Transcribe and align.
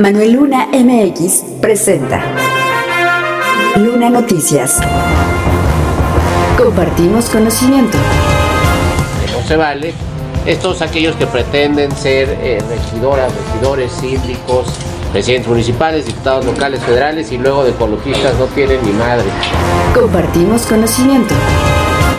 Manuel 0.00 0.30
Luna 0.34 0.68
MX 0.72 1.42
presenta 1.60 2.22
Luna 3.74 4.08
Noticias. 4.08 4.78
Compartimos 6.56 7.28
conocimiento. 7.28 7.98
No 9.32 9.44
se 9.44 9.56
vale. 9.56 9.92
Estos 10.46 10.82
aquellos 10.82 11.16
que 11.16 11.26
pretenden 11.26 11.90
ser 11.90 12.28
eh, 12.40 12.60
regidoras, 12.68 13.32
regidores, 13.34 13.90
síndicos, 13.90 14.68
presidentes 15.10 15.48
municipales, 15.48 16.06
diputados 16.06 16.44
locales, 16.44 16.80
federales 16.84 17.32
y 17.32 17.38
luego 17.38 17.64
de 17.64 17.70
ecologistas 17.70 18.36
no 18.38 18.44
tienen 18.44 18.78
ni 18.86 18.92
madre. 18.92 19.24
Compartimos 19.94 20.64
conocimiento. 20.66 21.34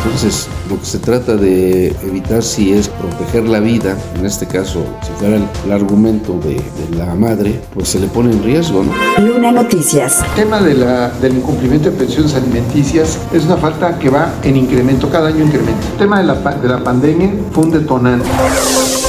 Entonces, 0.04 0.48
lo 0.70 0.80
que 0.80 0.86
se 0.86 1.00
trata 1.00 1.36
de 1.36 1.88
evitar 2.04 2.42
si 2.42 2.72
es 2.74 2.88
proteger 2.88 3.44
la 3.44 3.60
vida, 3.60 3.98
en 4.18 4.26
este 4.26 4.48
caso, 4.48 4.82
si 5.02 5.12
fuera 5.14 5.36
el, 5.36 5.46
el 5.66 5.72
argumento 5.72 6.40
de, 6.40 6.56
de, 6.56 6.98
la 6.98 7.14
madre, 7.16 7.60
pues 7.74 7.90
se 7.90 8.00
le 8.00 8.08
pone 8.08 8.32
en 8.32 8.42
riesgo, 8.44 8.84
¿no? 8.84 8.94
Luna 9.22 9.52
Noticias. 9.52 10.22
El 10.22 10.32
tema 10.44 10.62
de 10.62 10.76
la, 10.76 11.10
del 11.10 11.36
incumplimiento 11.38 11.92
de 11.92 11.98
pensiones 11.98 12.34
alimenticias 12.34 13.20
es 13.34 13.44
una 13.46 13.58
falta 13.58 14.00
que 14.00 14.10
va 14.10 14.34
en 14.44 14.56
incremento, 14.56 15.10
cada 15.10 15.28
año 15.28 15.44
incrementa. 15.44 15.86
El 15.92 15.98
tema 15.98 16.20
de 16.20 16.26
la, 16.26 16.36
de 16.36 16.68
la 16.68 16.84
pandemia 16.84 17.32
fue 17.52 17.66
un 17.66 17.72
detonante. 17.72 18.28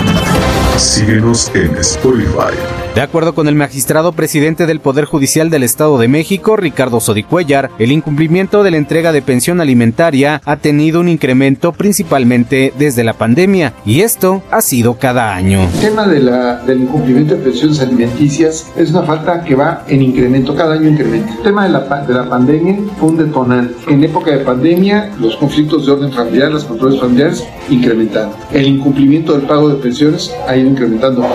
Síguenos 0.76 1.50
en 1.54 1.76
Spotify. 1.76 2.83
De 2.94 3.00
acuerdo 3.00 3.34
con 3.34 3.48
el 3.48 3.56
magistrado 3.56 4.12
presidente 4.12 4.66
del 4.66 4.78
Poder 4.78 5.04
Judicial 5.04 5.50
del 5.50 5.64
Estado 5.64 5.98
de 5.98 6.06
México, 6.06 6.56
Ricardo 6.56 7.00
Sodicuellar, 7.00 7.72
el 7.80 7.90
incumplimiento 7.90 8.62
de 8.62 8.70
la 8.70 8.76
entrega 8.76 9.10
de 9.10 9.20
pensión 9.20 9.60
alimentaria 9.60 10.40
ha 10.44 10.56
tenido 10.58 11.00
un 11.00 11.08
incremento 11.08 11.72
principalmente 11.72 12.72
desde 12.78 13.02
la 13.02 13.14
pandemia, 13.14 13.72
y 13.84 14.02
esto 14.02 14.44
ha 14.52 14.60
sido 14.60 14.96
cada 14.96 15.34
año. 15.34 15.62
El 15.62 15.80
tema 15.80 16.06
del 16.06 16.82
incumplimiento 16.82 17.34
de 17.34 17.42
pensiones 17.42 17.80
alimenticias 17.80 18.70
es 18.76 18.90
una 18.90 19.02
falta 19.02 19.42
que 19.42 19.56
va 19.56 19.84
en 19.88 20.00
incremento, 20.00 20.54
cada 20.54 20.74
año 20.74 20.88
incrementa. 20.88 21.34
El 21.34 21.42
tema 21.42 21.64
de 21.64 21.70
la, 21.70 21.80
de 21.80 22.14
la 22.14 22.28
pandemia 22.28 22.76
fue 23.00 23.08
un 23.08 23.16
detonante. 23.16 23.74
En 23.88 24.04
época 24.04 24.30
de 24.30 24.38
pandemia, 24.44 25.10
los 25.18 25.34
conflictos 25.36 25.84
de 25.84 25.92
orden 25.92 26.12
familiar, 26.12 26.52
las 26.52 26.62
controles 26.62 27.00
familiares 27.00 27.44
incrementaron. 27.68 28.30
El 28.52 28.68
incumplimiento 28.68 29.36
del 29.36 29.48
pago 29.48 29.68
de 29.68 29.82
pensiones 29.82 30.32
ha 30.46 30.56
ido 30.56 30.70
incrementando. 30.70 31.26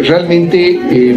Realmente 0.00 0.80
eh, 0.90 1.16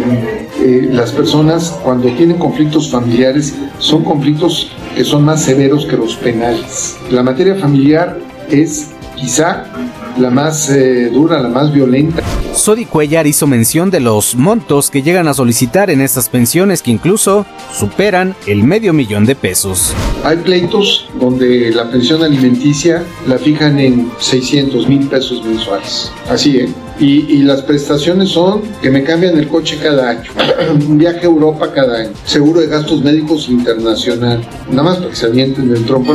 eh, 0.60 0.88
las 0.90 1.12
personas 1.12 1.78
cuando 1.82 2.08
tienen 2.10 2.38
conflictos 2.38 2.90
familiares 2.90 3.54
son 3.78 4.04
conflictos 4.04 4.70
que 4.94 5.04
son 5.04 5.24
más 5.24 5.42
severos 5.42 5.86
que 5.86 5.96
los 5.96 6.16
penales. 6.16 6.96
La 7.10 7.22
materia 7.22 7.54
familiar 7.56 8.18
es 8.50 8.90
quizá 9.16 9.64
la 10.18 10.30
más 10.30 10.70
eh, 10.70 11.10
dura, 11.12 11.40
la 11.40 11.48
más 11.48 11.72
violenta. 11.72 12.22
Sodi 12.54 12.86
Cuellar 12.86 13.26
hizo 13.26 13.46
mención 13.46 13.90
de 13.90 14.00
los 14.00 14.34
montos 14.34 14.90
que 14.90 15.02
llegan 15.02 15.28
a 15.28 15.34
solicitar 15.34 15.90
en 15.90 16.00
estas 16.00 16.28
pensiones 16.28 16.82
que 16.82 16.90
incluso 16.90 17.44
superan 17.72 18.34
el 18.46 18.64
medio 18.64 18.92
millón 18.92 19.26
de 19.26 19.34
pesos. 19.34 19.94
Hay 20.24 20.38
pleitos 20.38 21.08
donde 21.20 21.70
la 21.70 21.90
pensión 21.90 22.22
alimenticia 22.22 23.04
la 23.26 23.38
fijan 23.38 23.78
en 23.78 24.10
600 24.18 24.88
mil 24.88 25.06
pesos 25.06 25.44
mensuales. 25.44 26.10
Así, 26.30 26.58
¿eh? 26.58 26.68
Y, 26.98 27.30
y, 27.30 27.42
las 27.42 27.60
prestaciones 27.62 28.30
son 28.30 28.62
que 28.80 28.90
me 28.90 29.04
cambian 29.04 29.36
el 29.36 29.48
coche 29.48 29.78
cada 29.82 30.10
año, 30.10 30.30
un 30.88 30.96
viaje 30.96 31.20
a 31.20 31.24
Europa 31.24 31.70
cada 31.74 31.98
año, 31.98 32.10
seguro 32.24 32.60
de 32.60 32.68
gastos 32.68 33.02
médicos 33.02 33.50
internacional, 33.50 34.40
nada 34.70 34.82
más 34.82 34.96
para 34.96 35.10
que 35.10 35.16
se 35.16 35.26
avienten 35.26 35.68
del 35.68 35.84
trompo. 35.84 36.14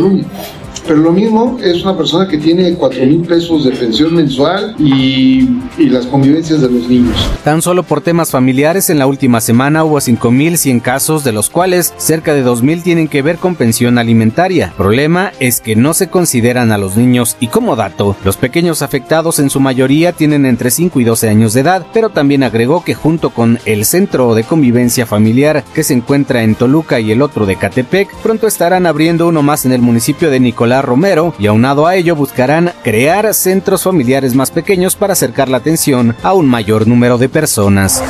Pero 0.87 0.97
lo 0.97 1.11
mismo 1.11 1.57
es 1.61 1.83
una 1.83 1.95
persona 1.95 2.27
que 2.27 2.37
tiene 2.37 2.73
4 2.73 3.05
mil 3.05 3.21
pesos 3.21 3.63
de 3.63 3.71
pensión 3.71 4.15
mensual 4.15 4.75
y, 4.79 5.47
y, 5.77 5.89
las 5.89 6.05
convivencias 6.07 6.61
de 6.61 6.69
los 6.69 6.87
niños. 6.87 7.15
Tan 7.43 7.61
solo 7.61 7.83
por 7.83 8.01
temas 8.01 8.31
familiares, 8.31 8.89
en 8.89 8.99
la 8.99 9.07
última 9.07 9.41
semana 9.41 9.83
hubo 9.83 9.97
5.100 9.97 10.81
casos, 10.81 11.23
de 11.23 11.31
los 11.31 11.49
cuales 11.49 11.93
cerca 11.97 12.33
de 12.33 12.43
2.000 12.43 12.83
tienen 12.83 13.07
que 13.07 13.21
ver 13.21 13.37
con 13.37 13.55
pensión 13.55 13.97
alimentaria. 13.97 14.73
Problema 14.75 15.31
es 15.39 15.61
que 15.61 15.75
no 15.75 15.93
se 15.93 16.09
consideran 16.09 16.71
a 16.71 16.77
los 16.77 16.97
niños 16.97 17.37
y 17.39 17.47
como 17.47 17.75
dato, 17.75 18.15
los 18.23 18.37
pequeños 18.37 18.81
afectados 18.81 19.39
en 19.39 19.49
su 19.49 19.59
mayoría 19.59 20.13
tienen 20.13 20.45
entre 20.45 20.71
5 20.71 20.99
y 20.99 21.03
12 21.03 21.29
años 21.29 21.53
de 21.53 21.61
edad, 21.61 21.85
pero 21.93 22.09
también 22.09 22.43
agregó 22.43 22.83
que 22.83 22.95
junto 22.95 23.29
con 23.29 23.59
el 23.65 23.85
Centro 23.85 24.33
de 24.33 24.43
Convivencia 24.43 25.05
Familiar 25.05 25.63
que 25.75 25.83
se 25.83 25.93
encuentra 25.93 26.43
en 26.43 26.55
Toluca 26.55 26.99
y 26.99 27.11
el 27.11 27.21
otro 27.21 27.45
de 27.45 27.55
Catepec, 27.55 28.13
pronto 28.23 28.47
estarán 28.47 28.87
abriendo 28.87 29.27
uno 29.27 29.43
más 29.43 29.65
en 29.65 29.73
el 29.73 29.81
municipio 29.81 30.29
de 30.29 30.39
Nicolás 30.39 30.70
Romero 30.79 31.33
y 31.39 31.47
aunado 31.47 31.87
a 31.87 31.95
ello 31.95 32.15
buscarán 32.15 32.71
crear 32.83 33.33
centros 33.33 33.81
familiares 33.83 34.35
más 34.35 34.51
pequeños 34.51 34.95
para 34.95 35.13
acercar 35.13 35.49
la 35.49 35.57
atención 35.57 36.15
a 36.23 36.33
un 36.33 36.47
mayor 36.47 36.87
número 36.87 37.17
de 37.17 37.27
personas. 37.27 38.01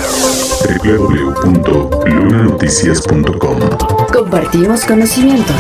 www.lunanoticias.com 0.84 3.60
Compartimos 4.12 4.86
conocimiento. 4.86 5.54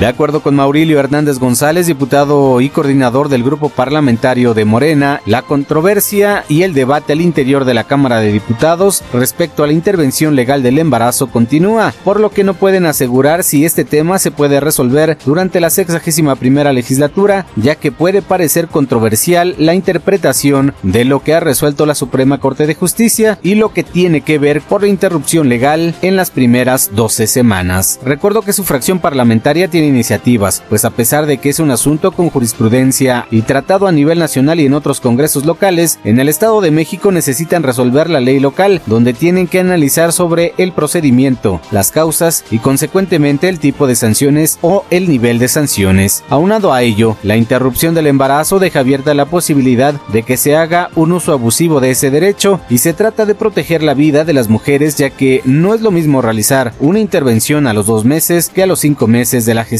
De 0.00 0.06
acuerdo 0.06 0.42
con 0.42 0.56
Maurilio 0.56 0.98
Hernández 0.98 1.38
González, 1.38 1.86
diputado 1.86 2.60
y 2.60 2.68
coordinador 2.68 3.28
del 3.28 3.44
grupo 3.44 3.68
parlamentario 3.68 4.52
de 4.52 4.64
Morena, 4.64 5.20
la 5.24 5.42
controversia 5.42 6.44
y 6.48 6.62
el 6.62 6.74
debate 6.74 7.12
al 7.12 7.20
interior 7.20 7.64
de 7.64 7.74
la 7.74 7.84
Cámara 7.84 8.18
de 8.18 8.32
Diputados 8.32 9.04
respecto 9.12 9.62
a 9.62 9.68
la 9.68 9.72
intervención 9.72 10.34
legal 10.34 10.64
del 10.64 10.80
embarazo 10.80 11.28
continúa, 11.28 11.94
por 12.02 12.18
lo 12.18 12.30
que 12.30 12.42
no 12.42 12.54
pueden 12.54 12.86
asegurar 12.86 13.44
si 13.44 13.64
este 13.64 13.84
tema 13.84 14.18
se 14.18 14.32
puede 14.32 14.58
resolver 14.58 15.16
durante 15.24 15.60
la 15.60 15.70
61 15.70 16.34
primera 16.36 16.72
legislatura, 16.72 17.46
ya 17.54 17.76
que 17.76 17.92
puede 17.92 18.20
parecer 18.20 18.66
controversial 18.66 19.54
la 19.58 19.74
interpretación 19.74 20.74
de 20.82 21.04
lo 21.04 21.22
que 21.22 21.34
ha 21.34 21.40
resuelto 21.40 21.86
la 21.86 21.94
Suprema 21.94 22.40
Corte 22.40 22.66
de 22.66 22.74
Justicia 22.74 23.38
y 23.44 23.54
lo 23.54 23.72
que 23.72 23.84
tiene 23.84 24.22
que 24.22 24.38
ver 24.38 24.60
por 24.60 24.82
la 24.82 24.88
interrupción 24.88 25.48
legal 25.48 25.94
en 26.02 26.16
las 26.16 26.32
primeras 26.32 26.90
12 26.96 27.28
semanas. 27.28 28.00
Recuerdo 28.04 28.42
que 28.42 28.52
su 28.52 28.64
fracción 28.64 28.98
parlamentaria 28.98 29.68
tiene 29.68 29.83
iniciativas, 29.86 30.62
pues 30.68 30.84
a 30.84 30.90
pesar 30.90 31.26
de 31.26 31.38
que 31.38 31.50
es 31.50 31.60
un 31.60 31.70
asunto 31.70 32.12
con 32.12 32.30
jurisprudencia 32.30 33.26
y 33.30 33.42
tratado 33.42 33.86
a 33.86 33.92
nivel 33.92 34.18
nacional 34.18 34.60
y 34.60 34.66
en 34.66 34.74
otros 34.74 35.00
congresos 35.00 35.44
locales, 35.44 35.98
en 36.04 36.18
el 36.20 36.28
Estado 36.28 36.60
de 36.60 36.70
México 36.70 37.12
necesitan 37.12 37.62
resolver 37.62 38.10
la 38.10 38.20
ley 38.20 38.40
local, 38.40 38.80
donde 38.86 39.12
tienen 39.12 39.46
que 39.46 39.60
analizar 39.60 40.12
sobre 40.12 40.54
el 40.58 40.72
procedimiento, 40.72 41.60
las 41.70 41.90
causas 41.90 42.44
y 42.50 42.58
consecuentemente 42.58 43.48
el 43.48 43.58
tipo 43.58 43.86
de 43.86 43.96
sanciones 43.96 44.58
o 44.62 44.84
el 44.90 45.08
nivel 45.08 45.38
de 45.38 45.48
sanciones. 45.48 46.24
Aunado 46.28 46.72
a 46.72 46.82
ello, 46.82 47.16
la 47.22 47.36
interrupción 47.36 47.94
del 47.94 48.06
embarazo 48.06 48.58
deja 48.58 48.80
abierta 48.80 49.14
la 49.14 49.26
posibilidad 49.26 49.94
de 50.12 50.22
que 50.22 50.36
se 50.36 50.56
haga 50.56 50.90
un 50.94 51.12
uso 51.12 51.32
abusivo 51.32 51.80
de 51.80 51.90
ese 51.90 52.10
derecho 52.10 52.60
y 52.68 52.78
se 52.78 52.92
trata 52.92 53.26
de 53.26 53.34
proteger 53.34 53.82
la 53.82 53.94
vida 53.94 54.24
de 54.24 54.32
las 54.32 54.48
mujeres 54.48 54.96
ya 54.96 55.10
que 55.10 55.40
no 55.44 55.74
es 55.74 55.80
lo 55.80 55.90
mismo 55.90 56.22
realizar 56.22 56.72
una 56.80 57.00
intervención 57.00 57.66
a 57.66 57.72
los 57.72 57.86
dos 57.86 58.04
meses 58.04 58.50
que 58.52 58.62
a 58.62 58.66
los 58.66 58.80
cinco 58.80 59.06
meses 59.06 59.46
de 59.46 59.54
la 59.54 59.64
gestación. 59.64 59.73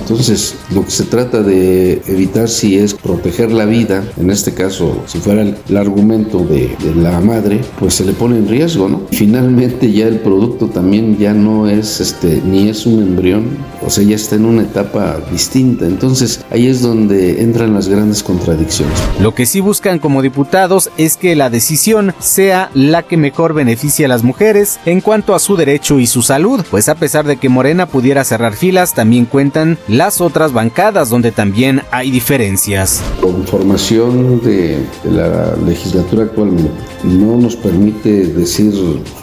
Entonces, 0.00 0.54
lo 0.74 0.84
que 0.84 0.90
se 0.90 1.04
trata 1.04 1.42
de 1.42 2.02
evitar 2.06 2.48
si 2.48 2.78
es 2.78 2.94
proteger 2.94 3.52
la 3.52 3.64
vida, 3.64 4.04
en 4.16 4.30
este 4.30 4.54
caso, 4.54 5.02
si 5.06 5.18
fuera 5.18 5.42
el, 5.42 5.56
el 5.68 5.76
argumento 5.76 6.38
de, 6.40 6.76
de, 6.82 6.94
la 6.94 7.20
madre, 7.20 7.60
pues 7.78 7.94
se 7.94 8.04
le 8.04 8.12
pone 8.12 8.38
en 8.38 8.48
riesgo, 8.48 8.88
¿no? 8.88 9.02
Finalmente 9.12 9.92
ya 9.92 10.06
el 10.06 10.20
producto 10.20 10.66
también 10.66 11.16
ya 11.18 11.34
no 11.34 11.68
es 11.68 12.00
este 12.00 12.40
ni 12.44 12.68
es 12.68 12.86
un 12.86 13.02
embrión, 13.02 13.58
o 13.82 13.90
sea, 13.90 14.04
ya 14.04 14.16
está 14.16 14.36
en 14.36 14.44
una 14.44 14.62
etapa 14.62 15.18
distinta. 15.30 15.86
Entonces, 15.86 16.44
ahí 16.50 16.66
es 16.66 16.82
donde 16.82 17.42
entran 17.42 17.74
las 17.74 17.88
grandes 17.88 18.22
contradicciones. 18.22 18.98
Lo 19.20 19.34
que 19.34 19.46
sí 19.46 19.60
buscan 19.60 19.98
como 19.98 20.22
diputados 20.22 20.90
es 20.96 21.16
que 21.16 21.36
la 21.36 21.50
decisión 21.50 22.14
sea 22.18 22.70
la 22.74 23.02
que 23.02 23.16
mejor 23.16 23.54
beneficie 23.54 24.06
a 24.06 24.08
las 24.08 24.22
mujeres 24.22 24.80
en 24.86 25.00
cuanto 25.00 25.34
a 25.34 25.38
su 25.38 25.56
derecho 25.56 25.98
y 25.98 26.06
su 26.06 26.22
salud, 26.22 26.64
pues 26.70 26.88
a 26.88 26.94
pesar 26.94 27.26
de 27.26 27.36
que 27.36 27.48
Morena 27.48 27.86
pudiera 27.86 28.24
cerrar 28.24 28.54
filas, 28.54 28.94
también 28.94 29.17
cuentan 29.24 29.78
las 29.88 30.20
otras 30.20 30.52
bancadas 30.52 31.10
donde 31.10 31.32
también 31.32 31.82
hay 31.90 32.10
diferencias. 32.10 33.02
Con 33.20 33.46
formación 33.46 34.40
de, 34.40 34.78
de 35.04 35.10
la 35.10 35.56
legislatura 35.56 36.24
actualmente 36.24 36.70
no 37.04 37.36
nos 37.36 37.56
permite 37.56 38.26
decir 38.26 38.72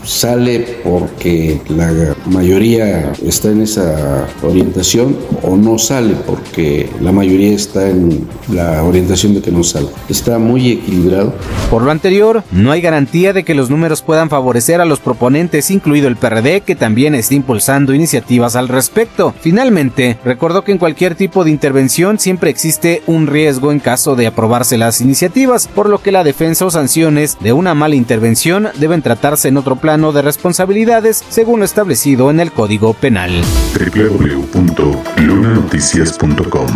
sale 0.03 0.59
porque 0.83 1.59
la 1.69 2.15
mayoría 2.25 3.12
está 3.24 3.50
en 3.50 3.62
esa 3.62 4.27
orientación 4.44 5.18
o 5.42 5.56
no 5.57 5.77
sale 5.77 6.13
porque 6.25 6.89
la 7.01 7.12
mayoría 7.12 7.53
está 7.53 7.89
en 7.89 8.27
la 8.51 8.83
orientación 8.83 9.33
de 9.33 9.41
que 9.41 9.51
no 9.51 9.63
salga. 9.63 9.91
Está 10.09 10.38
muy 10.38 10.71
equilibrado. 10.71 11.33
Por 11.69 11.81
lo 11.81 11.91
anterior, 11.91 12.44
no 12.51 12.71
hay 12.71 12.81
garantía 12.81 13.33
de 13.33 13.44
que 13.44 13.56
los 13.56 13.69
números 13.69 14.01
puedan 14.01 14.30
favorecer 14.30 14.80
a 14.80 14.86
los 14.86 15.00
proponentes, 15.00 15.71
incluido 15.71 16.07
el 16.07 16.15
PRD, 16.15 16.62
que 16.62 16.75
también 16.75 17.15
está 17.15 17.36
impulsando 17.36 17.94
iniciativas 17.94 18.56
al 18.56 18.68
respecto. 18.68 19.33
Finalmente, 19.39 19.85
recordó 20.24 20.64
que 20.64 20.72
en 20.72 20.78
cualquier 20.78 21.16
tipo 21.16 21.44
de 21.44 21.52
intervención 21.52 22.20
siempre 22.20 22.50
existe 22.50 23.04
un 23.08 23.28
riesgo 23.28 23.72
en 23.72 23.80
caso 23.80 24.16
de 24.16 24.28
aprobarse 24.28 24.78
las 24.78 25.02
iniciativas, 25.02 25.68
por 25.68 25.90
lo 25.90 25.98
que 26.00 26.12
la 26.12 26.24
defensa 26.24 26.66
o 26.66 26.70
sanciones 26.70 27.38
de 27.40 27.54
una 27.54 27.74
mala 27.74 27.96
intervención 27.96 28.68
deben 28.78 29.02
tratarse 29.02 29.48
en 29.50 29.58
otro 29.58 29.78
plano 29.78 30.12
de 30.12 30.22
responsabilidades 30.22 31.24
según 31.30 31.60
lo 31.60 31.66
establecido 31.66 32.30
en 32.30 32.40
el 32.40 32.52
Código 32.52 32.94
Penal. 32.94 33.42
www.lunanoticias.com 33.78 36.68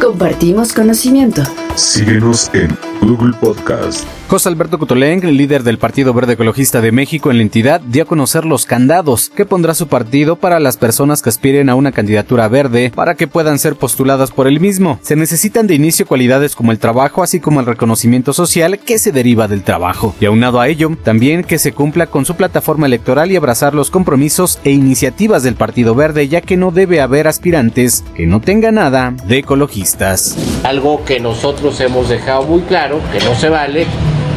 Compartimos 0.00 0.72
conocimiento. 0.72 1.42
Síguenos 1.76 2.50
en 2.54 2.76
Google 3.02 3.32
Podcast. 3.40 4.06
José 4.28 4.48
Alberto 4.48 4.78
Cotoleng, 4.78 5.20
líder 5.36 5.62
del 5.62 5.76
Partido 5.76 6.14
Verde 6.14 6.34
Ecologista 6.34 6.80
de 6.80 6.92
México 6.92 7.30
en 7.30 7.36
la 7.36 7.42
entidad, 7.42 7.80
dio 7.80 8.04
a 8.04 8.06
conocer 8.06 8.46
los 8.46 8.64
candados 8.64 9.28
que 9.28 9.44
pondrá 9.44 9.74
su 9.74 9.88
partido 9.88 10.36
para 10.36 10.60
las 10.60 10.76
personas 10.76 11.20
que 11.20 11.28
aspiren 11.28 11.68
a 11.68 11.74
una 11.74 11.92
candidatura 11.92 12.48
verde 12.48 12.92
para 12.94 13.14
que 13.14 13.26
puedan 13.26 13.58
ser 13.58 13.76
postuladas 13.76 14.30
por 14.30 14.46
el 14.46 14.60
mismo. 14.60 14.98
Se 15.02 15.16
necesitan 15.16 15.66
de 15.66 15.74
inicio 15.74 16.06
cualidades 16.06 16.54
como 16.54 16.72
el 16.72 16.78
trabajo, 16.78 17.22
así 17.22 17.40
como 17.40 17.60
el 17.60 17.66
reconocimiento 17.66 18.32
social 18.32 18.78
que 18.78 18.98
se 18.98 19.12
deriva 19.12 19.48
del 19.48 19.64
trabajo. 19.64 20.14
Y 20.20 20.26
aunado 20.26 20.60
a 20.60 20.68
ello, 20.68 20.96
también 21.02 21.44
que 21.44 21.58
se 21.58 21.72
cumpla 21.72 22.06
con 22.06 22.24
su 22.24 22.36
plataforma 22.36 22.86
electoral 22.86 23.30
y 23.32 23.36
abrazar 23.36 23.74
los 23.74 23.90
compromisos 23.90 24.60
e 24.64 24.70
iniciativas 24.70 25.42
del 25.42 25.56
Partido 25.56 25.94
Verde, 25.94 26.28
ya 26.28 26.40
que 26.40 26.56
no 26.56 26.70
debe 26.70 27.00
haber 27.00 27.26
aspirantes 27.26 28.04
que 28.14 28.26
no 28.26 28.40
tengan 28.40 28.76
nada 28.76 29.14
de 29.26 29.38
ecologistas. 29.38 30.36
Algo 30.62 31.04
que 31.04 31.20
nosotros 31.20 31.80
hemos 31.80 32.08
dejado 32.08 32.44
muy 32.44 32.62
claro, 32.62 32.91
que 33.12 33.24
no 33.24 33.34
se 33.34 33.48
vale, 33.48 33.86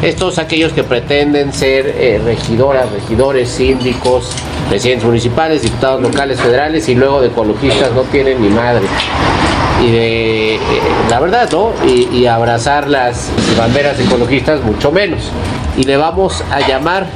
estos 0.02 0.38
aquellos 0.38 0.72
que 0.72 0.84
pretenden 0.84 1.52
ser 1.52 1.86
eh, 1.86 2.20
regidoras, 2.22 2.90
regidores, 2.92 3.48
síndicos, 3.48 4.30
presidentes 4.68 5.06
municipales, 5.06 5.62
diputados 5.62 6.02
locales, 6.02 6.40
federales 6.40 6.88
y 6.88 6.94
luego 6.94 7.20
de 7.20 7.28
ecologistas 7.28 7.92
no 7.92 8.02
tienen 8.02 8.40
ni 8.42 8.48
madre. 8.48 8.86
Y 9.82 9.90
de 9.90 10.54
eh, 10.54 10.60
la 11.10 11.20
verdad, 11.20 11.48
¿no? 11.50 11.72
Y, 11.86 12.08
y 12.14 12.26
abrazar 12.26 12.88
las 12.88 13.30
banderas 13.56 13.98
ecologistas 13.98 14.62
mucho 14.62 14.92
menos. 14.92 15.30
Y 15.76 15.84
le 15.84 15.96
vamos 15.96 16.42
a 16.50 16.60
llamar 16.60 17.06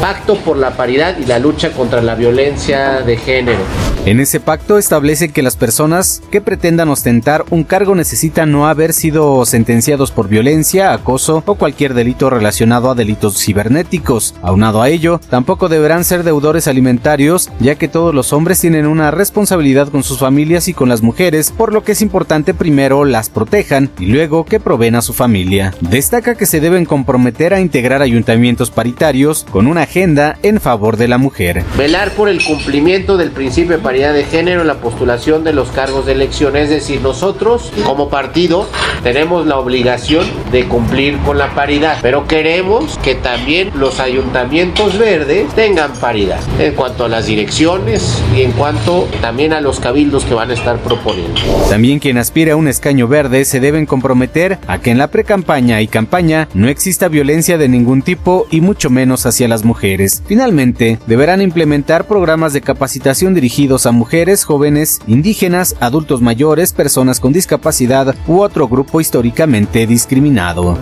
Pacto 0.00 0.36
por 0.36 0.56
la 0.56 0.76
Paridad 0.76 1.16
y 1.18 1.26
la 1.26 1.38
lucha 1.38 1.72
contra 1.72 2.02
la 2.02 2.14
violencia 2.14 3.02
de 3.02 3.16
género. 3.16 3.60
En 4.06 4.20
ese 4.20 4.38
pacto 4.38 4.78
establece 4.78 5.30
que 5.30 5.42
las 5.42 5.56
personas 5.56 6.22
que 6.30 6.40
pretendan 6.40 6.90
ostentar 6.90 7.44
un 7.50 7.64
cargo 7.64 7.96
necesitan 7.96 8.52
no 8.52 8.68
haber 8.68 8.92
sido 8.92 9.44
sentenciados 9.44 10.12
por 10.12 10.28
violencia, 10.28 10.92
acoso 10.92 11.42
o 11.44 11.56
cualquier 11.56 11.92
delito 11.92 12.30
relacionado 12.30 12.88
a 12.88 12.94
delitos 12.94 13.44
cibernéticos. 13.44 14.36
Aunado 14.42 14.80
a 14.80 14.90
ello, 14.90 15.20
tampoco 15.28 15.68
deberán 15.68 16.04
ser 16.04 16.22
deudores 16.22 16.68
alimentarios, 16.68 17.50
ya 17.58 17.74
que 17.74 17.88
todos 17.88 18.14
los 18.14 18.32
hombres 18.32 18.60
tienen 18.60 18.86
una 18.86 19.10
responsabilidad 19.10 19.88
con 19.88 20.04
sus 20.04 20.20
familias 20.20 20.68
y 20.68 20.74
con 20.74 20.88
las 20.88 21.02
mujeres, 21.02 21.50
por 21.50 21.72
lo 21.72 21.82
que 21.82 21.92
es 21.92 22.00
importante 22.00 22.54
primero 22.54 23.04
las 23.04 23.28
protejan 23.28 23.90
y 23.98 24.06
luego 24.06 24.44
que 24.44 24.60
proveen 24.60 24.94
a 24.94 25.02
su 25.02 25.14
familia. 25.14 25.74
Destaca 25.80 26.36
que 26.36 26.46
se 26.46 26.60
deben 26.60 26.84
comprometer 26.84 27.54
a 27.54 27.60
integrar 27.60 28.02
ayuntamientos 28.02 28.70
paritarios 28.70 29.44
con 29.50 29.66
una 29.76 29.82
agenda 29.82 30.38
en 30.42 30.58
favor 30.58 30.96
de 30.96 31.06
la 31.06 31.18
mujer. 31.18 31.62
Velar 31.76 32.12
por 32.12 32.30
el 32.30 32.42
cumplimiento 32.42 33.18
del 33.18 33.30
principio 33.30 33.76
de 33.76 33.82
paridad 33.82 34.14
de 34.14 34.24
género 34.24 34.62
en 34.62 34.68
la 34.68 34.80
postulación 34.80 35.44
de 35.44 35.52
los 35.52 35.68
cargos 35.68 36.06
de 36.06 36.12
elección. 36.12 36.56
Es 36.56 36.70
decir, 36.70 37.02
nosotros 37.02 37.70
como 37.84 38.08
partido 38.08 38.66
tenemos 39.02 39.46
la 39.46 39.58
obligación 39.58 40.24
de 40.50 40.64
cumplir 40.64 41.18
con 41.18 41.36
la 41.36 41.54
paridad, 41.54 41.98
pero 42.00 42.26
queremos 42.26 42.98
que 43.02 43.16
también 43.16 43.70
los 43.74 44.00
ayuntamientos 44.00 44.96
verdes 44.96 45.54
tengan 45.54 45.92
paridad 45.92 46.40
en 46.58 46.72
cuanto 46.74 47.04
a 47.04 47.08
las 47.10 47.26
direcciones 47.26 48.22
y 48.34 48.40
en 48.40 48.52
cuanto 48.52 49.06
también 49.20 49.52
a 49.52 49.60
los 49.60 49.78
cabildos 49.78 50.24
que 50.24 50.32
van 50.32 50.50
a 50.50 50.54
estar 50.54 50.78
proponiendo. 50.78 51.38
También 51.68 51.98
quien 51.98 52.16
aspira 52.16 52.54
a 52.54 52.56
un 52.56 52.68
escaño 52.68 53.08
verde 53.08 53.44
se 53.44 53.60
deben 53.60 53.84
comprometer 53.84 54.58
a 54.68 54.78
que 54.78 54.90
en 54.90 54.96
la 54.96 55.10
precampaña 55.10 55.82
y 55.82 55.86
campaña 55.86 56.48
no 56.54 56.68
exista 56.68 57.08
violencia 57.08 57.58
de 57.58 57.68
ningún 57.68 58.00
tipo 58.00 58.46
y 58.50 58.62
mucho 58.62 58.88
menos 58.88 59.26
hacia 59.26 59.48
las 59.48 59.65
mujeres. 59.66 60.22
Finalmente, 60.26 60.98
deberán 61.06 61.42
implementar 61.42 62.06
programas 62.06 62.54
de 62.54 62.62
capacitación 62.62 63.34
dirigidos 63.34 63.84
a 63.84 63.92
mujeres, 63.92 64.44
jóvenes, 64.44 65.00
indígenas, 65.06 65.76
adultos 65.80 66.22
mayores, 66.22 66.72
personas 66.72 67.20
con 67.20 67.34
discapacidad 67.34 68.14
u 68.26 68.40
otro 68.40 68.68
grupo 68.68 69.02
históricamente 69.02 69.86
discriminado. 69.86 70.78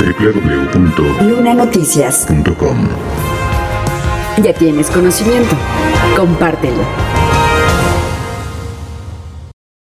www.lunanoticias.com 0.00 2.88
Ya 4.42 4.52
tienes 4.52 4.90
conocimiento. 4.90 5.54
Compártelo. 6.16 7.13